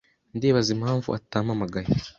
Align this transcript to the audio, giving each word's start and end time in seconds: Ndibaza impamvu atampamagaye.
Ndibaza 0.35 0.69
impamvu 0.77 1.07
atampamagaye. 1.17 1.89